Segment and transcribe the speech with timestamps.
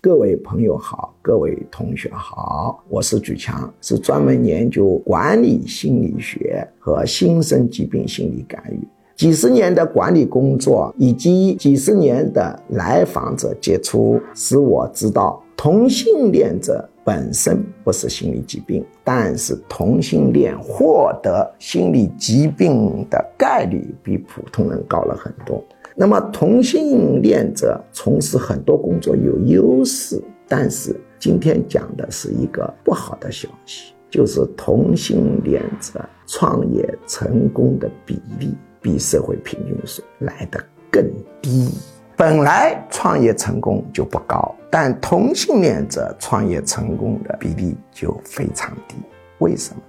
[0.00, 8.78] 各位朋友好，各位同学好，我是举强，是专门研究管理心理学和新生疾病心理干预。
[9.16, 25.64] 几十年的管理工作以及几十年的来访者接触，使我知道同性恋者本身不是心理疾病，但是同性恋获得心理疾病的概率比普通人高了很多。
[25.96, 41.02] 那么同性恋者从事很多工作有优势，但是今天讲的是一个不好的消息，就是同性恋者创业成功的比例比社会平均数来得更
[41.40, 41.70] 低。
[42.18, 48.96] 本来创业成功就不高，但同性恋者创业成功的比例就非常低。
[49.38, 49.80] 为什么？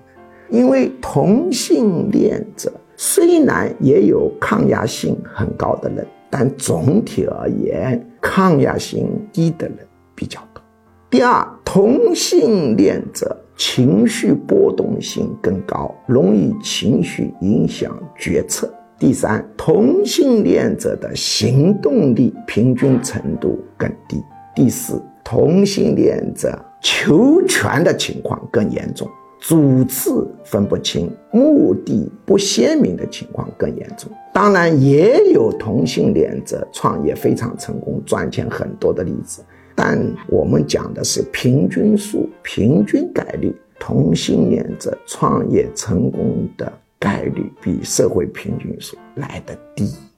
[0.52, 2.72] 因为同性恋者。
[3.02, 9.78] 虽然也有抗压性很高的人，但总体而言，抗压性低的人
[10.14, 10.62] 比较多。
[11.10, 18.70] 第二，同性恋者情绪波动性更高，容易情绪影响决策。
[19.00, 24.22] 第三，同性恋者的行动力平均程度更低。
[24.54, 29.08] 第四，同性恋者求全的情况更严重。
[29.40, 34.12] 主次分不清、目的不鲜明的情况更严重。
[34.34, 39.42] 当然，也有同性恋者创业非常成功、赚钱很多的例子，
[39.74, 43.56] 但我们讲的是平均数、平均概率。
[43.82, 50.09] 同性恋者创业成功的概率比社会平均数来得低。